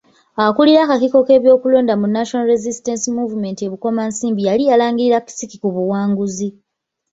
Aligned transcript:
Akulira 0.45 0.79
akakiiko 0.83 1.19
k'ebyokulonda 1.27 1.93
mu 2.01 2.07
National 2.15 2.49
Resistance 2.53 3.05
Movement 3.17 3.57
e 3.59 3.67
Bukomansimbi 3.71 4.41
yali 4.49 4.63
yalangirira 4.69 5.23
Kisiki 5.25 5.57
ku 5.61 5.67
buwanguzi. 5.75 6.49